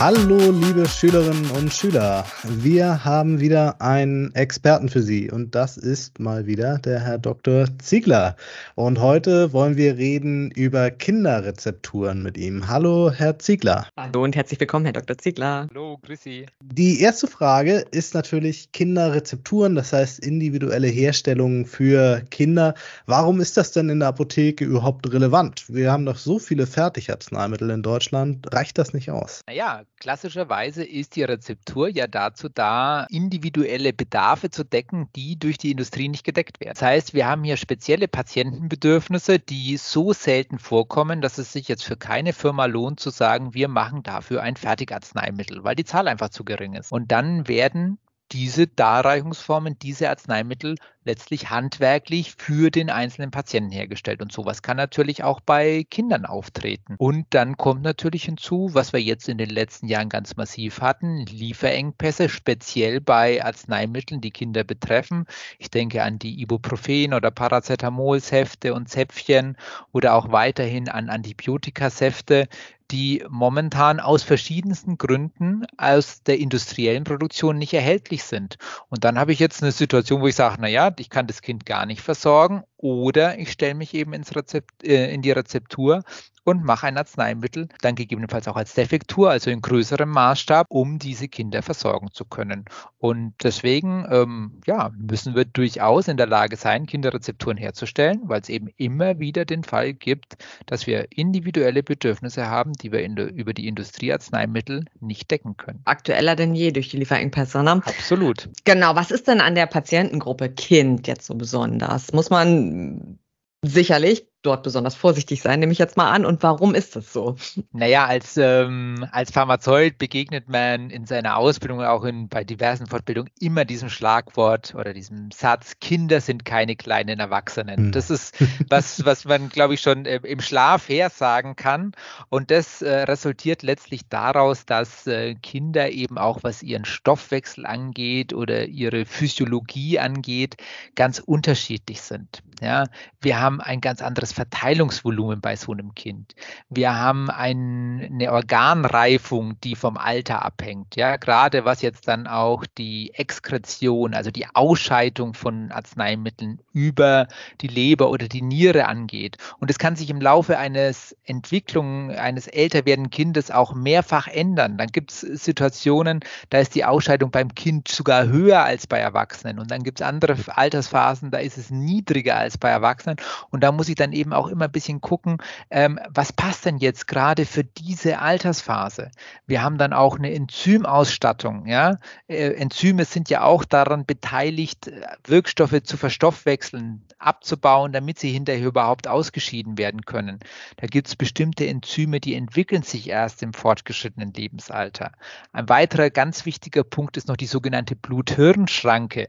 [0.00, 2.24] Hallo, liebe Schülerinnen und Schüler.
[2.44, 7.66] Wir haben wieder einen Experten für Sie und das ist mal wieder der Herr Dr.
[7.82, 8.36] Ziegler.
[8.76, 12.68] Und heute wollen wir reden über Kinderrezepturen mit ihm.
[12.68, 13.88] Hallo, Herr Ziegler.
[13.96, 15.18] Hallo und herzlich willkommen, Herr Dr.
[15.18, 15.66] Ziegler.
[15.68, 16.46] Hallo, grüß Sie.
[16.62, 22.74] Die erste Frage ist natürlich Kinderrezepturen, das heißt individuelle Herstellungen für Kinder.
[23.06, 25.64] Warum ist das denn in der Apotheke überhaupt relevant?
[25.66, 28.46] Wir haben doch so viele Fertigarzneimittel in Deutschland.
[28.54, 29.40] Reicht das nicht aus?
[29.48, 35.70] Naja, klassischerweise ist die Rezeptur ja dazu da, individuelle Bedarfe zu decken, die durch die
[35.70, 36.74] Industrie nicht gedeckt werden.
[36.74, 41.84] Das heißt, wir haben hier spezielle Patientenbedürfnisse, die so selten vorkommen, dass es sich jetzt
[41.84, 46.30] für keine Firma lohnt zu sagen, wir machen dafür ein Fertigarzneimittel, weil die Zahl einfach
[46.30, 46.92] zu gering ist.
[46.92, 47.98] Und dann werden
[48.32, 54.20] diese Darreichungsformen, diese Arzneimittel letztlich handwerklich für den einzelnen Patienten hergestellt.
[54.20, 56.96] Und sowas kann natürlich auch bei Kindern auftreten.
[56.98, 61.24] Und dann kommt natürlich hinzu, was wir jetzt in den letzten Jahren ganz massiv hatten,
[61.24, 65.24] Lieferengpässe, speziell bei Arzneimitteln, die Kinder betreffen.
[65.58, 69.56] Ich denke an die Ibuprofen oder Paracetamolsäfte und Zäpfchen
[69.92, 72.48] oder auch weiterhin an Antibiotikasäfte,
[72.90, 78.56] die momentan aus verschiedensten Gründen aus der industriellen Produktion nicht erhältlich sind.
[78.88, 81.66] Und dann habe ich jetzt eine Situation, wo ich sage, naja, ich kann das Kind
[81.66, 86.02] gar nicht versorgen oder ich stelle mich eben ins Rezept, äh, in die Rezeptur
[86.48, 91.28] und mache ein Arzneimittel, dann gegebenenfalls auch als Defektur, also in größerem Maßstab, um diese
[91.28, 92.64] Kinder versorgen zu können.
[92.98, 98.48] Und deswegen ähm, ja, müssen wir durchaus in der Lage sein, Kinderrezepturen herzustellen, weil es
[98.48, 103.52] eben immer wieder den Fall gibt, dass wir individuelle Bedürfnisse haben, die wir der, über
[103.52, 105.80] die Industriearzneimittel nicht decken können.
[105.84, 107.82] Aktueller denn je durch die Lieferengpässe, ne?
[107.84, 108.48] Absolut.
[108.64, 112.12] Genau, was ist denn an der Patientengruppe Kind jetzt so besonders?
[112.12, 113.18] Muss man
[113.62, 116.24] sicherlich dort besonders vorsichtig sein, nehme ich jetzt mal an.
[116.24, 117.36] Und warum ist das so?
[117.72, 123.30] Naja, als, ähm, als Pharmazeut begegnet man in seiner Ausbildung, auch in, bei diversen Fortbildungen,
[123.40, 127.76] immer diesem Schlagwort oder diesem Satz, Kinder sind keine kleinen Erwachsenen.
[127.76, 127.92] Hm.
[127.92, 128.36] Das ist
[128.68, 131.92] was, was man, glaube ich, schon äh, im Schlaf hersagen kann.
[132.28, 138.32] Und das äh, resultiert letztlich daraus, dass äh, Kinder eben auch, was ihren Stoffwechsel angeht
[138.32, 140.56] oder ihre Physiologie angeht,
[140.94, 142.42] ganz unterschiedlich sind.
[142.60, 142.86] Ja,
[143.20, 146.34] wir haben ein ganz anderes Verteilungsvolumen bei so einem Kind.
[146.68, 150.96] Wir haben ein, eine Organreifung, die vom Alter abhängt.
[150.96, 157.28] Ja, gerade was jetzt dann auch die Exkretion, also die Ausscheidung von Arzneimitteln über
[157.60, 159.36] die Leber oder die Niere angeht.
[159.58, 164.78] Und es kann sich im Laufe eines Entwicklung eines älter werdenden Kindes auch mehrfach ändern.
[164.78, 169.58] Dann gibt es Situationen, da ist die Ausscheidung beim Kind sogar höher als bei Erwachsenen.
[169.58, 173.16] Und dann gibt es andere Altersphasen, da ist es niedriger als bei Erwachsenen.
[173.50, 175.38] Und da muss ich dann eben auch immer ein bisschen gucken,
[175.70, 179.10] ähm, was passt denn jetzt gerade für diese Altersphase?
[179.46, 181.66] Wir haben dann auch eine Enzymausstattung.
[181.66, 181.98] Ja?
[182.26, 188.66] Äh, Enzyme sind ja auch daran beteiligt, äh, Wirkstoffe zu verstoffwechseln, abzubauen, damit sie hinterher
[188.66, 190.38] überhaupt ausgeschieden werden können.
[190.76, 195.12] Da gibt es bestimmte Enzyme, die entwickeln sich erst im fortgeschrittenen Lebensalter.
[195.52, 199.28] Ein weiterer ganz wichtiger Punkt ist noch die sogenannte Blut-Hirn-Schranke,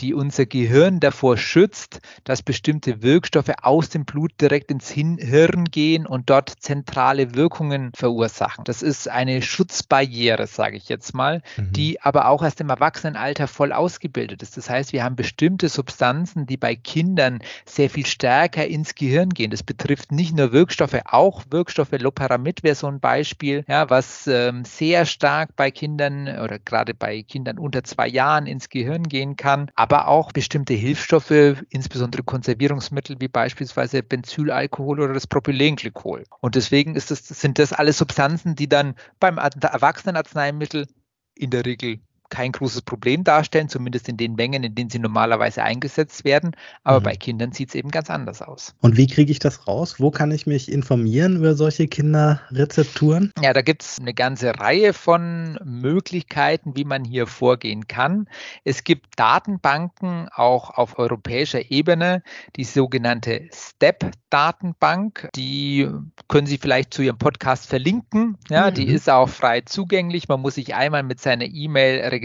[0.00, 6.06] die unser Gehirn davor schützt, dass bestimmte Wirkstoffe aus dem Blut direkt ins Hirn gehen
[6.06, 8.64] und dort zentrale Wirkungen verursachen.
[8.64, 11.72] Das ist eine Schutzbarriere, sage ich jetzt mal, mhm.
[11.72, 14.56] die aber auch erst im Erwachsenenalter voll ausgebildet ist.
[14.56, 19.50] Das heißt, wir haben bestimmte Substanzen, die bei Kindern sehr viel stärker ins Gehirn gehen.
[19.50, 21.92] Das betrifft nicht nur Wirkstoffe, auch Wirkstoffe.
[21.92, 27.22] Loperamid wäre so ein Beispiel, ja, was ähm, sehr stark bei Kindern oder gerade bei
[27.22, 33.28] Kindern unter zwei Jahren ins Gehirn gehen kann, aber auch bestimmte Hilfsstoffe, insbesondere Konservierungsmittel wie
[33.28, 36.24] beispielsweise Benzylalkohol oder das Propylenglykol.
[36.40, 40.86] Und deswegen das, sind das alles Substanzen, die dann beim Erwachsenenarzneimittel
[41.34, 45.62] in der Regel kein großes Problem darstellen, zumindest in den Mengen, in denen sie normalerweise
[45.62, 46.52] eingesetzt werden.
[46.84, 47.04] Aber mhm.
[47.04, 48.74] bei Kindern sieht es eben ganz anders aus.
[48.80, 49.96] Und wie kriege ich das raus?
[49.98, 53.32] Wo kann ich mich informieren über solche Kinderrezepturen?
[53.42, 58.28] Ja, da gibt es eine ganze Reihe von Möglichkeiten, wie man hier vorgehen kann.
[58.64, 62.22] Es gibt Datenbanken auch auf europäischer Ebene,
[62.56, 65.30] die sogenannte STEP-Datenbank.
[65.34, 65.88] Die
[66.28, 68.36] können Sie vielleicht zu Ihrem Podcast verlinken.
[68.50, 68.74] Ja, mhm.
[68.74, 70.28] die ist auch frei zugänglich.
[70.28, 72.17] Man muss sich einmal mit seiner E-Mail registrieren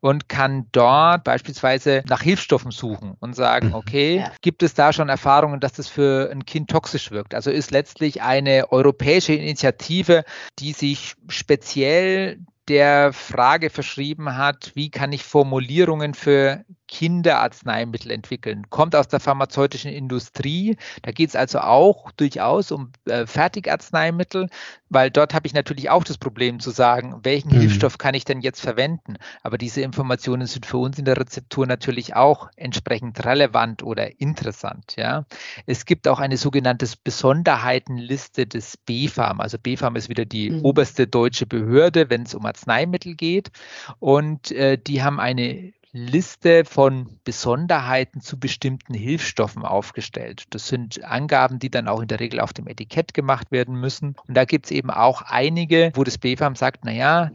[0.00, 3.74] und kann dort beispielsweise nach Hilfsstoffen suchen und sagen, mhm.
[3.74, 4.32] okay, ja.
[4.40, 7.34] gibt es da schon Erfahrungen, dass das für ein Kind toxisch wirkt?
[7.34, 10.24] Also ist letztlich eine europäische Initiative,
[10.58, 18.68] die sich speziell der Frage verschrieben hat, wie kann ich Formulierungen für Kinderarzneimittel entwickeln.
[18.70, 20.76] Kommt aus der pharmazeutischen Industrie.
[21.02, 24.48] Da geht es also auch durchaus um äh, Fertigarzneimittel,
[24.88, 27.60] weil dort habe ich natürlich auch das Problem zu sagen, welchen mhm.
[27.60, 29.16] Hilfsstoff kann ich denn jetzt verwenden?
[29.42, 34.94] Aber diese Informationen sind für uns in der Rezeptur natürlich auch entsprechend relevant oder interessant.
[34.96, 35.26] Ja.
[35.66, 39.40] Es gibt auch eine sogenannte Besonderheitenliste des BfArM.
[39.40, 40.64] Also BfArM ist wieder die mhm.
[40.64, 43.50] oberste deutsche Behörde, wenn es um Arzneimittel geht.
[43.98, 50.44] Und äh, die haben eine Liste von Besonderheiten zu bestimmten Hilfsstoffen aufgestellt.
[50.50, 54.14] Das sind Angaben, die dann auch in der Regel auf dem Etikett gemacht werden müssen.
[54.26, 57.30] Und da gibt es eben auch einige, wo das BfArM sagt, naja,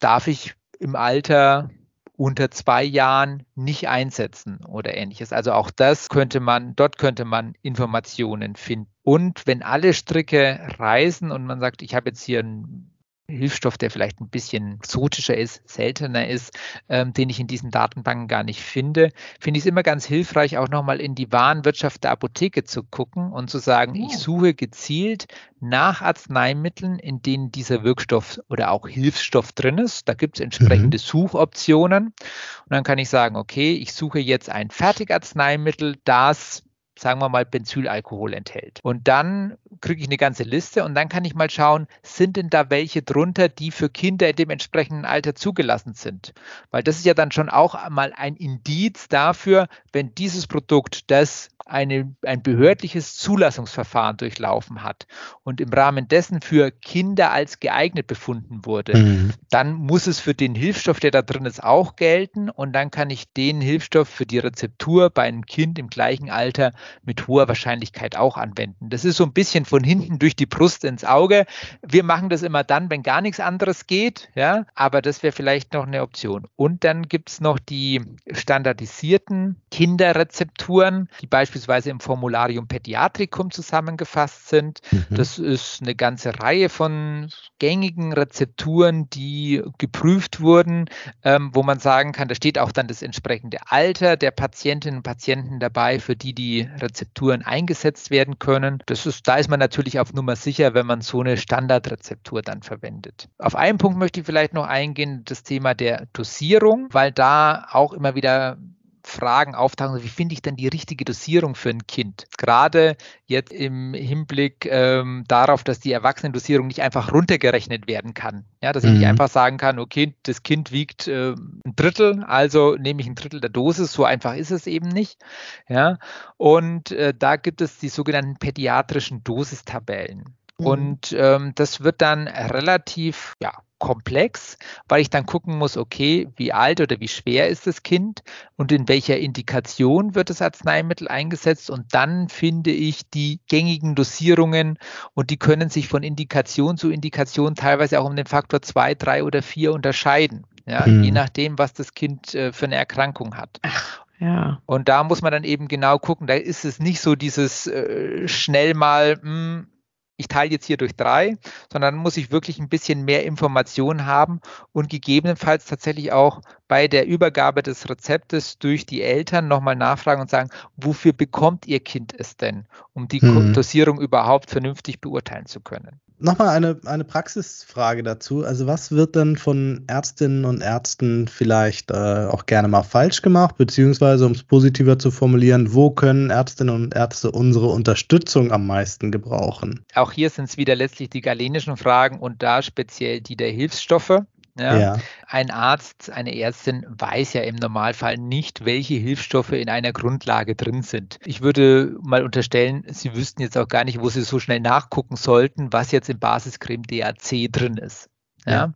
[0.00, 1.70] darf ich im Alter
[2.16, 5.32] unter zwei Jahren nicht einsetzen oder ähnliches.
[5.32, 8.92] Also auch das könnte man, dort könnte man Informationen finden.
[9.02, 12.91] Und wenn alle Stricke reißen und man sagt, ich habe jetzt hier ein
[13.36, 16.56] Hilfsstoff, der vielleicht ein bisschen exotischer ist, seltener ist,
[16.88, 20.58] ähm, den ich in diesen Datenbanken gar nicht finde, finde ich es immer ganz hilfreich,
[20.58, 24.06] auch nochmal in die Warenwirtschaft der Apotheke zu gucken und zu sagen, ja.
[24.06, 25.26] ich suche gezielt
[25.60, 30.08] nach Arzneimitteln, in denen dieser Wirkstoff oder auch Hilfsstoff drin ist.
[30.08, 31.02] Da gibt es entsprechende mhm.
[31.02, 32.06] Suchoptionen.
[32.06, 36.64] Und dann kann ich sagen, okay, ich suche jetzt ein Fertigarzneimittel, das
[36.98, 38.80] sagen wir mal, Benzylalkohol enthält.
[38.82, 42.50] Und dann kriege ich eine ganze Liste und dann kann ich mal schauen, sind denn
[42.50, 46.32] da welche drunter, die für Kinder in dem entsprechenden Alter zugelassen sind?
[46.70, 51.48] Weil das ist ja dann schon auch mal ein Indiz dafür, wenn dieses Produkt, das
[51.66, 55.06] eine, ein behördliches Zulassungsverfahren durchlaufen hat
[55.42, 59.32] und im Rahmen dessen für Kinder als geeignet befunden wurde, mhm.
[59.50, 63.10] dann muss es für den Hilfsstoff, der da drin ist, auch gelten und dann kann
[63.10, 66.72] ich den Hilfsstoff für die Rezeptur bei einem Kind im gleichen Alter
[67.04, 68.90] mit hoher Wahrscheinlichkeit auch anwenden.
[68.90, 71.46] Das ist so ein bisschen von hinten durch die Brust ins Auge.
[71.82, 75.72] Wir machen das immer dann, wenn gar nichts anderes geht, ja, aber das wäre vielleicht
[75.72, 76.46] noch eine Option.
[76.56, 84.80] Und dann gibt es noch die standardisierten Kinderrezepturen, die beispielsweise im Formularium Pädiatricum zusammengefasst sind.
[84.90, 85.06] Mhm.
[85.10, 90.86] Das ist eine ganze Reihe von gängigen Rezepturen, die geprüft wurden,
[91.22, 95.02] ähm, wo man sagen kann, da steht auch dann das entsprechende Alter der Patientinnen und
[95.02, 98.82] Patienten dabei, für die die Rezepturen eingesetzt werden können.
[98.86, 102.62] Das ist, da ist man natürlich auf Nummer sicher, wenn man so eine Standardrezeptur dann
[102.62, 103.28] verwendet.
[103.38, 107.92] Auf einen Punkt möchte ich vielleicht noch eingehen, das Thema der Dosierung, weil da auch
[107.92, 108.56] immer wieder
[109.04, 112.26] Fragen auftauchen, wie finde ich denn die richtige Dosierung für ein Kind?
[112.38, 112.96] Gerade
[113.26, 118.44] jetzt im Hinblick ähm, darauf, dass die Erwachsenendosierung nicht einfach runtergerechnet werden kann.
[118.62, 119.08] Ja, dass ich nicht mhm.
[119.08, 123.40] einfach sagen kann, okay, das Kind wiegt äh, ein Drittel, also nehme ich ein Drittel
[123.40, 123.92] der Dosis.
[123.92, 125.20] So einfach ist es eben nicht.
[125.68, 125.98] Ja,
[126.36, 130.36] und äh, da gibt es die sogenannten pädiatrischen Dosistabellen.
[130.58, 130.66] Mhm.
[130.66, 133.52] Und ähm, das wird dann relativ, ja,
[133.82, 134.58] komplex,
[134.88, 138.22] weil ich dann gucken muss, okay, wie alt oder wie schwer ist das Kind
[138.54, 144.78] und in welcher Indikation wird das Arzneimittel eingesetzt und dann finde ich die gängigen Dosierungen
[145.14, 149.24] und die können sich von Indikation zu Indikation teilweise auch um den Faktor 2, 3
[149.24, 151.02] oder 4 unterscheiden, ja, mhm.
[151.02, 153.58] je nachdem, was das Kind äh, für eine Erkrankung hat.
[153.62, 154.02] Ach.
[154.20, 154.62] Ja.
[154.66, 158.28] Und da muss man dann eben genau gucken, da ist es nicht so dieses äh,
[158.28, 159.66] schnell mal, mh, hm,
[160.16, 161.36] ich teile jetzt hier durch drei,
[161.72, 164.40] sondern muss ich wirklich ein bisschen mehr Informationen haben
[164.72, 170.30] und gegebenenfalls tatsächlich auch bei der Übergabe des Rezeptes durch die Eltern nochmal nachfragen und
[170.30, 173.52] sagen, wofür bekommt ihr Kind es denn, um die mhm.
[173.52, 178.44] Dosierung überhaupt vernünftig beurteilen zu können nochmal eine, eine Praxisfrage dazu.
[178.44, 183.56] Also was wird denn von Ärztinnen und Ärzten vielleicht äh, auch gerne mal falsch gemacht,
[183.56, 189.10] beziehungsweise um es positiver zu formulieren, wo können Ärztinnen und Ärzte unsere Unterstützung am meisten
[189.10, 189.84] gebrauchen?
[189.94, 194.22] Auch hier sind es wieder letztlich die galenischen Fragen und da speziell die der Hilfsstoffe.
[194.58, 194.78] Ja.
[194.78, 194.96] ja.
[195.26, 200.82] Ein Arzt, eine Ärztin weiß ja im Normalfall nicht, welche Hilfsstoffe in einer Grundlage drin
[200.82, 201.18] sind.
[201.24, 205.16] Ich würde mal unterstellen, Sie wüssten jetzt auch gar nicht, wo Sie so schnell nachgucken
[205.16, 208.10] sollten, was jetzt im Basiscreme DAC drin ist.
[208.44, 208.52] Ja.
[208.52, 208.72] ja.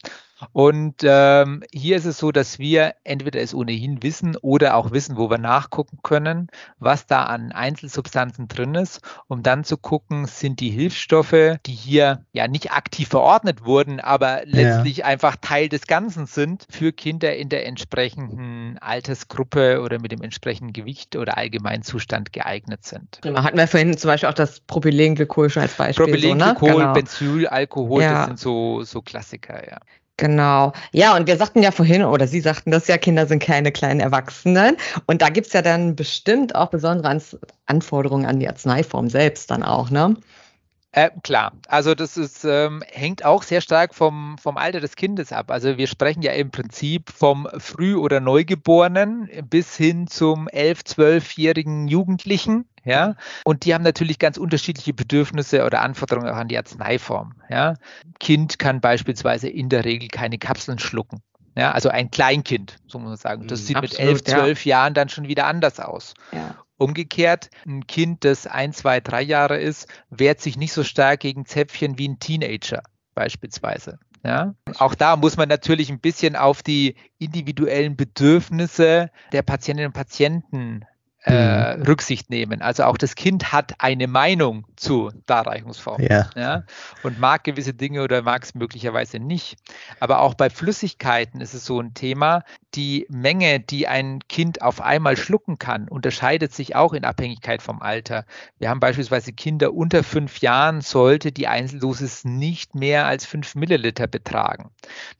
[0.52, 5.16] Und ähm, hier ist es so, dass wir entweder es ohnehin wissen oder auch wissen,
[5.16, 10.60] wo wir nachgucken können, was da an Einzelsubstanzen drin ist, um dann zu gucken, sind
[10.60, 15.06] die Hilfsstoffe, die hier ja nicht aktiv verordnet wurden, aber letztlich ja.
[15.06, 20.72] einfach Teil des Ganzen sind, für Kinder in der entsprechenden Altersgruppe oder mit dem entsprechenden
[20.72, 23.20] Gewicht oder Allgemeinzustand geeignet sind.
[23.22, 23.42] Prima.
[23.42, 26.04] Hatten wir vorhin zum Beispiel auch das Propylenglykol schon als Beispiel.
[26.04, 26.82] Propylenglykol, so, ne?
[26.82, 26.92] genau.
[26.92, 28.12] Benzylalkohol, ja.
[28.12, 29.78] das sind so, so Klassiker, ja.
[30.18, 30.72] Genau.
[30.92, 34.00] Ja, und wir sagten ja vorhin, oder Sie sagten das ja, Kinder sind keine kleinen
[34.00, 34.76] Erwachsenen.
[35.06, 37.20] Und da gibt's ja dann bestimmt auch besondere
[37.66, 40.16] Anforderungen an die Arzneiform selbst dann auch, ne?
[40.92, 45.32] Äh, klar, also das ist, ähm, hängt auch sehr stark vom, vom Alter des Kindes
[45.32, 45.50] ab.
[45.50, 51.88] Also wir sprechen ja im Prinzip vom Früh- oder Neugeborenen bis hin zum 11-, 12-jährigen
[51.88, 52.66] Jugendlichen.
[52.86, 57.34] Ja, und die haben natürlich ganz unterschiedliche Bedürfnisse oder Anforderungen auch an die Arzneiform.
[57.50, 57.74] Ja,
[58.20, 61.20] Kind kann beispielsweise in der Regel keine Kapseln schlucken.
[61.56, 63.46] Ja, also ein Kleinkind, so muss man sagen.
[63.48, 64.76] Das mhm, sieht Absolut, mit elf, zwölf ja.
[64.76, 66.14] Jahren dann schon wieder anders aus.
[66.32, 66.54] Ja.
[66.76, 71.46] Umgekehrt, ein Kind, das ein, zwei, drei Jahre ist, wehrt sich nicht so stark gegen
[71.46, 72.82] Zäpfchen wie ein Teenager
[73.14, 73.98] beispielsweise.
[74.22, 74.54] Ja?
[74.78, 80.84] Auch da muss man natürlich ein bisschen auf die individuellen Bedürfnisse der Patientinnen und Patienten
[81.26, 81.82] äh, mhm.
[81.82, 82.62] Rücksicht nehmen.
[82.62, 86.30] Also auch das Kind hat eine Meinung zu Darreichungsformen ja.
[86.36, 86.62] ja.
[87.02, 89.56] und mag gewisse Dinge oder mag es möglicherweise nicht.
[89.98, 92.44] Aber auch bei Flüssigkeiten ist es so ein Thema.
[92.74, 97.82] Die Menge, die ein Kind auf einmal schlucken kann, unterscheidet sich auch in Abhängigkeit vom
[97.82, 98.24] Alter.
[98.58, 104.06] Wir haben beispielsweise Kinder unter fünf Jahren, sollte die Einzeldosis nicht mehr als fünf Milliliter
[104.06, 104.70] betragen.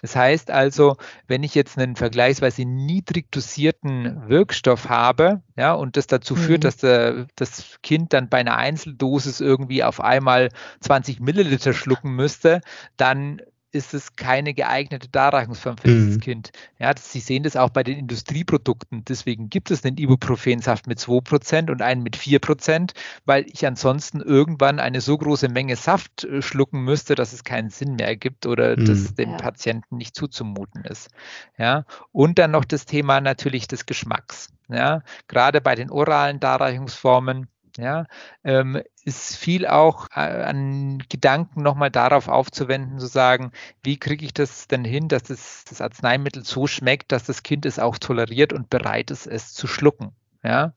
[0.03, 6.07] Das heißt also, wenn ich jetzt einen vergleichsweise niedrig dosierten Wirkstoff habe, ja, und das
[6.07, 6.67] dazu führt, mhm.
[6.67, 12.61] dass der, das Kind dann bei einer Einzeldosis irgendwie auf einmal 20 Milliliter schlucken müsste,
[12.97, 13.41] dann
[13.77, 16.07] ist es keine geeignete Darreichungsform für mhm.
[16.07, 16.51] dieses Kind.
[16.79, 19.05] Ja, das, Sie sehen das auch bei den Industrieprodukten.
[19.05, 22.93] Deswegen gibt es einen Ibuprofensaft mit 2% und einen mit 4%,
[23.25, 27.71] weil ich ansonsten irgendwann eine so große Menge Saft äh, schlucken müsste, dass es keinen
[27.71, 28.87] Sinn mehr ergibt oder mhm.
[28.87, 29.37] das dem ja.
[29.37, 31.11] Patienten nicht zuzumuten ist.
[31.59, 34.53] Ja, und dann noch das Thema natürlich des Geschmacks.
[34.69, 38.07] Ja, gerade bei den oralen Darreichungsformen ja,
[38.45, 43.53] ähm, ist viel auch äh, an Gedanken nochmal darauf aufzuwenden, zu sagen,
[43.83, 47.67] wie kriege ich das denn hin, dass das, das Arzneimittel so schmeckt, dass das Kind
[47.67, 50.15] es auch toleriert und bereit ist, es zu schlucken.
[50.47, 50.75] Ja,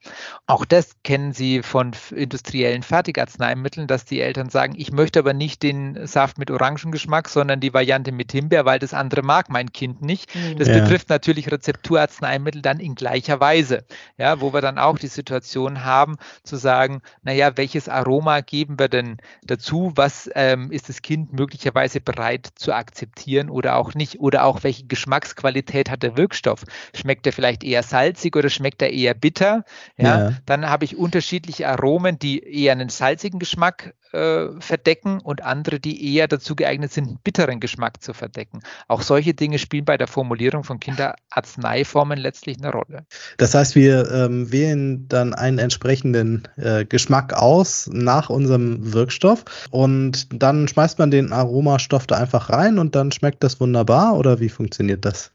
[0.48, 5.62] auch das kennen Sie von industriellen Fertigarzneimitteln, dass die Eltern sagen, ich möchte aber nicht
[5.62, 10.02] den Saft mit Orangengeschmack, sondern die Variante mit Himbeer, weil das andere mag mein Kind
[10.02, 10.34] nicht.
[10.34, 10.58] Mhm.
[10.58, 10.80] Das ja.
[10.80, 13.86] betrifft natürlich Rezepturarzneimittel dann in gleicher Weise.
[14.18, 18.90] Ja, wo wir dann auch die Situation haben, zu sagen, naja, welches Aroma geben wir
[18.90, 19.92] denn dazu?
[19.94, 24.20] Was ähm, ist das Kind möglicherweise bereit zu akzeptieren oder auch nicht?
[24.20, 26.64] Oder auch welche Geschmacksqualität hat der Wirkstoff?
[26.96, 29.59] Schmeckt er vielleicht eher salzig oder schmeckt er eher bitter?
[29.98, 30.34] Ja, ja.
[30.46, 36.16] Dann habe ich unterschiedliche Aromen, die eher einen salzigen Geschmack äh, verdecken und andere, die
[36.16, 38.62] eher dazu geeignet sind, einen bitteren Geschmack zu verdecken.
[38.88, 43.06] Auch solche Dinge spielen bei der Formulierung von Kinderarzneiformen letztlich eine Rolle.
[43.38, 50.28] Das heißt, wir ähm, wählen dann einen entsprechenden äh, Geschmack aus nach unserem Wirkstoff und
[50.32, 54.50] dann schmeißt man den Aromastoff da einfach rein und dann schmeckt das wunderbar oder wie
[54.50, 55.32] funktioniert das?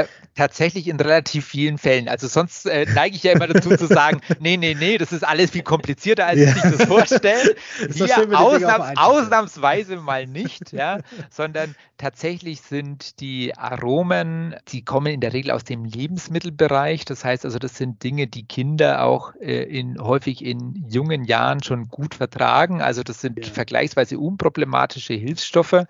[0.00, 2.08] Äh, tatsächlich in relativ vielen Fällen.
[2.08, 5.24] Also sonst äh, neige ich ja immer dazu zu sagen, nee, nee, nee, das ist
[5.24, 6.54] alles viel komplizierter, als ja.
[6.56, 7.54] ich das vorstelle.
[7.92, 15.20] Hier schön, ausnahms ausnahmsweise mal nicht, ja, sondern tatsächlich sind die Aromen, die kommen in
[15.20, 17.04] der Regel aus dem Lebensmittelbereich.
[17.04, 21.62] Das heißt also, das sind Dinge, die Kinder auch äh, in, häufig in jungen Jahren
[21.62, 22.80] schon gut vertragen.
[22.80, 23.52] Also das sind ja.
[23.52, 25.84] vergleichsweise unproblematische Hilfsstoffe.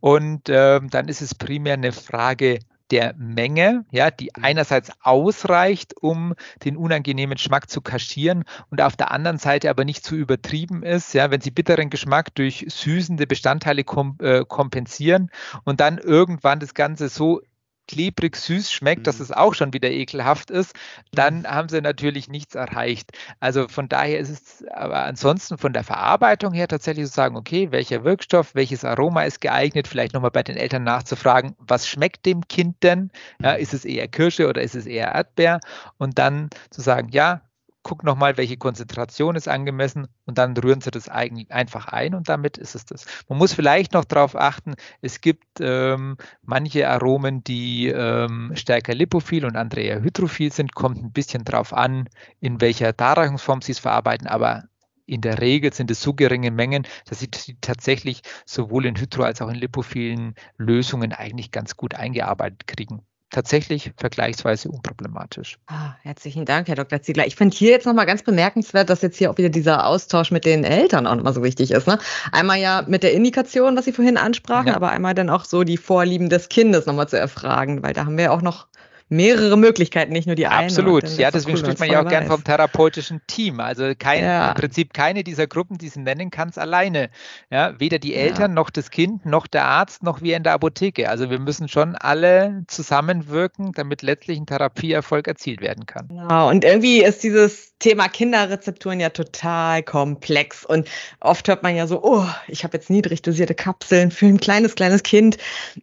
[0.00, 2.58] Und äh, dann ist es primär eine Frage
[2.90, 4.44] der Menge, ja, die mhm.
[4.44, 10.04] einerseits ausreicht, um den unangenehmen Geschmack zu kaschieren und auf der anderen Seite aber nicht
[10.04, 15.30] zu übertrieben ist, ja, wenn sie bitteren Geschmack durch süßende Bestandteile kom äh, kompensieren
[15.64, 17.40] und dann irgendwann das Ganze so
[17.88, 19.04] klebrig süß schmeckt, mhm.
[19.04, 20.74] dass es auch schon wieder ekelhaft ist,
[21.12, 21.46] dann mhm.
[21.46, 23.12] haben sie natürlich nichts erreicht.
[23.40, 27.70] Also von daher ist es aber ansonsten von der Verarbeitung her tatsächlich zu sagen, okay,
[27.70, 32.46] welcher Wirkstoff, welches Aroma ist geeignet, vielleicht nochmal bei den Eltern nachzufragen, was schmeckt dem
[32.48, 33.10] Kind denn?
[33.40, 33.60] Ja, mhm.
[33.60, 35.60] ist es eher Kirsche oder ist es eher Erdbeer?
[35.98, 37.42] Und dann zu sagen, ja,
[37.84, 42.58] guck nochmal, welche Konzentration ist angemessen und dann rühren Sie das einfach ein und damit
[42.58, 43.04] ist es das.
[43.28, 49.44] Man muss vielleicht noch darauf achten, es gibt ähm, manche Aromen, die ähm, stärker lipophil
[49.44, 52.08] und andere eher hydrophil sind, kommt ein bisschen darauf an,
[52.40, 54.64] in welcher Darreichungsform Sie es verarbeiten, aber
[55.06, 57.28] in der Regel sind es so geringe Mengen, dass sie
[57.60, 63.92] tatsächlich sowohl in hydro- als auch in lipophilen Lösungen eigentlich ganz gut eingearbeitet kriegen tatsächlich
[63.96, 65.58] vergleichsweise unproblematisch.
[65.66, 67.02] Ah, herzlichen Dank, Herr Dr.
[67.02, 67.26] Ziegler.
[67.26, 70.44] Ich finde hier jetzt nochmal ganz bemerkenswert, dass jetzt hier auch wieder dieser Austausch mit
[70.44, 71.86] den Eltern auch nochmal so wichtig ist.
[71.86, 71.98] Ne?
[72.32, 74.76] Einmal ja mit der Indikation, was Sie vorhin ansprachen, ja.
[74.76, 78.18] aber einmal dann auch so die Vorlieben des Kindes nochmal zu erfragen, weil da haben
[78.18, 78.68] wir auch noch
[79.14, 80.66] mehrere Möglichkeiten, nicht nur die eine.
[80.66, 83.60] Absolut, ja, deswegen cool, spricht man ja auch gern vom therapeutischen Team.
[83.60, 84.50] Also kein, ja.
[84.50, 87.10] im Prinzip keine dieser Gruppen, die sie nennen kann es alleine.
[87.50, 88.54] Ja, weder die Eltern ja.
[88.54, 91.08] noch das Kind, noch der Arzt, noch wir in der Apotheke.
[91.08, 96.08] Also wir müssen schon alle zusammenwirken, damit letztlich ein Therapieerfolg erzielt werden kann.
[96.08, 100.64] Genau, und irgendwie ist dieses Thema Kinderrezepturen ja total komplex.
[100.64, 100.88] Und
[101.20, 104.74] oft hört man ja so, oh, ich habe jetzt niedrig dosierte Kapseln für ein kleines,
[104.74, 105.36] kleines Kind.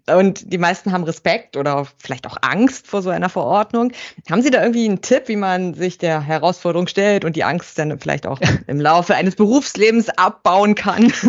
[0.07, 3.91] Und die meisten haben Respekt oder vielleicht auch Angst vor so einer Verordnung.
[4.29, 7.77] Haben Sie da irgendwie einen Tipp, wie man sich der Herausforderung stellt und die Angst
[7.77, 11.11] dann vielleicht auch im Laufe eines Berufslebens abbauen kann?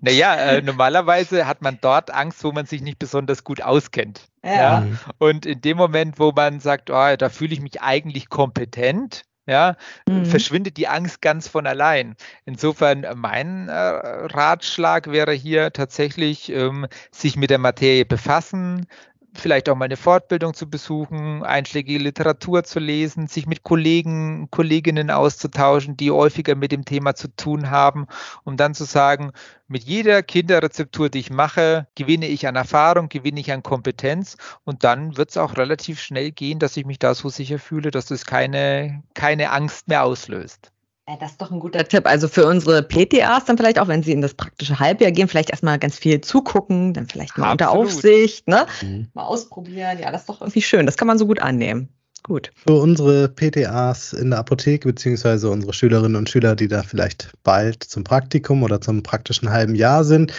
[0.00, 4.28] Naja, äh, normalerweise hat man dort Angst, wo man sich nicht besonders gut auskennt.
[4.44, 4.52] Ja.
[4.52, 4.86] ja.
[5.18, 9.76] Und in dem Moment, wo man sagt, oh, da fühle ich mich eigentlich kompetent, ja,
[10.08, 10.24] mhm.
[10.24, 12.14] verschwindet die Angst ganz von allein.
[12.44, 18.86] Insofern äh, mein äh, Ratschlag wäre hier tatsächlich, ähm, sich mit der Materie befassen,
[19.34, 25.10] vielleicht auch mal eine Fortbildung zu besuchen, einschlägige Literatur zu lesen, sich mit Kollegen, Kolleginnen
[25.10, 28.06] auszutauschen, die häufiger mit dem Thema zu tun haben,
[28.44, 29.32] um dann zu sagen,
[29.68, 34.84] mit jeder Kinderrezeptur, die ich mache, gewinne ich an Erfahrung, gewinne ich an Kompetenz und
[34.84, 38.06] dann wird es auch relativ schnell gehen, dass ich mich da so sicher fühle, dass
[38.06, 40.71] das keine, keine Angst mehr auslöst.
[41.06, 42.06] Das ist doch ein guter Tipp.
[42.06, 45.50] Also für unsere PTAs dann vielleicht auch, wenn sie in das praktische Halbjahr gehen, vielleicht
[45.50, 47.74] erstmal ganz viel zugucken, dann vielleicht mal Absolut.
[47.74, 48.66] unter Aufsicht, ne?
[48.82, 49.08] Mhm.
[49.12, 49.98] Mal ausprobieren.
[49.98, 50.86] Ja, das ist doch irgendwie schön.
[50.86, 51.88] Das kann man so gut annehmen.
[52.22, 52.52] Gut.
[52.54, 57.82] Für unsere PTAs in der Apotheke, beziehungsweise unsere Schülerinnen und Schüler, die da vielleicht bald
[57.82, 60.32] zum Praktikum oder zum praktischen halben Jahr sind,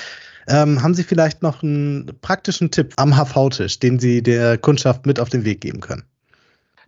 [0.47, 5.19] ähm, haben Sie vielleicht noch einen praktischen Tipp am HV-Tisch, den Sie der Kundschaft mit
[5.19, 6.03] auf den Weg geben können?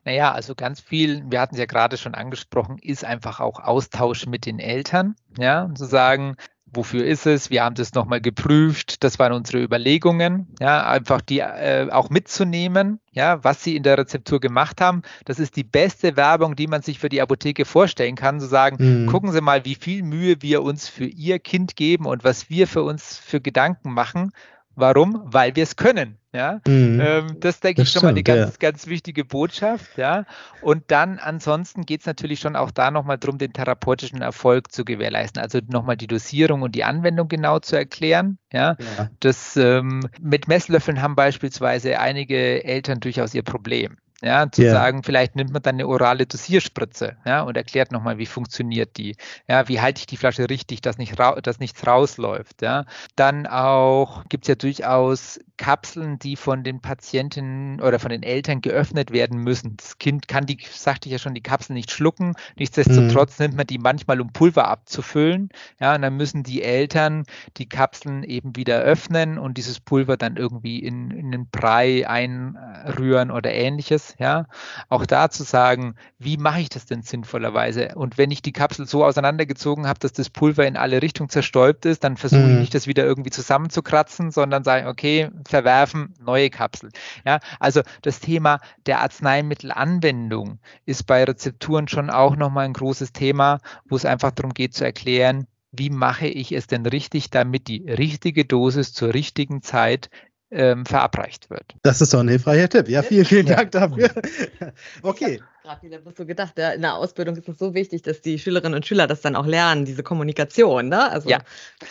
[0.06, 4.28] Naja, also ganz viel, wir hatten es ja gerade schon angesprochen, ist einfach auch Austausch
[4.28, 5.16] mit den Eltern.
[5.38, 6.38] Ja, und zu sagen,
[6.76, 7.50] wofür ist es?
[7.50, 9.04] Wir haben das nochmal geprüft.
[9.04, 10.48] Das waren unsere Überlegungen.
[10.60, 15.02] Ja, einfach die äh, auch mitzunehmen, ja, was sie in der Rezeptur gemacht haben.
[15.26, 18.40] Das ist die beste Werbung, die man sich für die Apotheke vorstellen kann.
[18.40, 19.08] Zu sagen, mhm.
[19.08, 22.68] gucken Sie mal, wie viel Mühe wir uns für Ihr Kind geben und was wir
[22.68, 24.32] für uns für Gedanken machen.
[24.76, 25.22] Warum?
[25.26, 26.18] Weil wir es können.
[26.34, 27.00] Ja, mhm.
[27.02, 28.58] ähm, das denke ich schon mal eine ganz, ja.
[28.60, 29.98] ganz wichtige Botschaft.
[29.98, 30.26] Ja,
[30.62, 34.84] und dann ansonsten geht es natürlich schon auch da nochmal darum, den therapeutischen Erfolg zu
[34.84, 35.42] gewährleisten.
[35.42, 38.38] Also nochmal die Dosierung und die Anwendung genau zu erklären.
[38.52, 39.10] Ja, ja.
[39.22, 43.96] das ähm, mit Messlöffeln haben beispielsweise einige Eltern durchaus ihr Problem.
[44.26, 44.74] Ja, zu yeah.
[44.74, 49.16] sagen, vielleicht nimmt man dann eine orale Dosierspritze, ja, und erklärt nochmal, wie funktioniert die.
[49.48, 52.64] Ja, wie halte ich die Flasche richtig, dass, nicht dass nichts rausläuft.
[52.64, 52.86] Ja.
[53.16, 58.62] Dann auch gibt es ja durchaus Kapseln, die von den Patienten oder von den Eltern
[58.62, 59.78] geöffnet werden müssen.
[59.78, 62.34] Das Kind kann die, sagte ich ja schon, die Kapsel nicht schlucken.
[62.58, 63.46] Nichtsdestotrotz mhm.
[63.46, 65.50] nimmt man die manchmal, um Pulver abzufüllen.
[65.80, 67.26] Ja, und dann müssen die Eltern
[67.58, 73.30] die Kapseln eben wieder öffnen und dieses Pulver dann irgendwie in, in den Brei einrühren
[73.30, 74.15] oder ähnliches.
[74.18, 74.48] Ja,
[74.90, 77.96] auch da zu sagen, wie mache ich das denn sinnvollerweise?
[77.96, 81.86] Und wenn ich die Kapsel so auseinandergezogen habe, dass das Pulver in alle Richtungen zerstäubt
[81.86, 82.54] ist, dann versuche mhm.
[82.54, 86.92] ich nicht, das wieder irgendwie zusammenzukratzen, sondern sage, okay, verwerfen, neue Kapsel.
[87.26, 93.60] Ja, also das Thema der Arzneimittelanwendung ist bei Rezepturen schon auch nochmal ein großes Thema,
[93.86, 97.84] wo es einfach darum geht zu erklären, wie mache ich es denn richtig, damit die
[97.90, 100.10] richtige Dosis zur richtigen Zeit
[100.52, 101.76] ähm, verabreicht wird.
[101.82, 102.88] Das ist doch ein hilfreicher Tipp.
[102.88, 104.10] Ja, vielen, vielen Dank dafür.
[105.02, 105.42] okay.
[105.64, 108.76] Gerade wieder so gedacht, ja, in der Ausbildung ist es so wichtig, dass die Schülerinnen
[108.76, 111.12] und Schüler das dann auch lernen, diese Kommunikation, ne?
[111.12, 111.40] Also ja.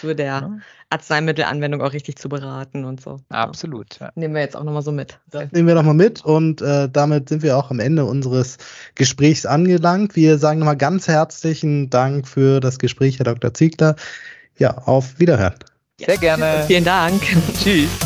[0.01, 0.61] zu der.
[0.91, 3.19] Arzneimittelanwendung auch richtig zu beraten und so.
[3.29, 3.99] Absolut.
[4.01, 4.13] Ja.
[4.15, 5.19] Nehmen wir jetzt auch nochmal so mit.
[5.31, 8.59] Das nehmen wir nochmal mit und äh, damit sind wir auch am Ende unseres
[8.95, 10.15] Gesprächs angelangt.
[10.15, 13.53] Wir sagen nochmal ganz herzlichen Dank für das Gespräch, Herr Dr.
[13.55, 13.97] Ziegler.
[14.57, 15.55] Ja, auf Wiederhören.
[15.99, 16.65] Sehr gerne.
[16.69, 17.23] Vielen Dank.
[17.61, 18.04] Tschüss.